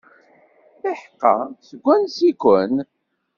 Iḥeqqa, 0.89 1.35
seg 1.67 1.81
wansi-ken? 1.85 2.75